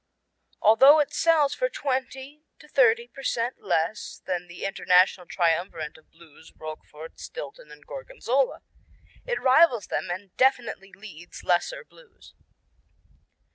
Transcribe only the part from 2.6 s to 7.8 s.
30% less than the international triumvirate of Blues, Roquefort, Stilton